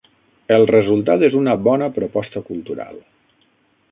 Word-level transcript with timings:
El 0.55 0.63
resultat 0.71 1.25
és 1.27 1.35
una 1.41 1.53
bona 1.69 1.91
proposta 1.99 2.45
cultural. 2.49 3.01